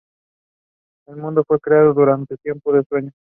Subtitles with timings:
[1.05, 3.11] El mundo fue creado durante el Tiempo del Sueño.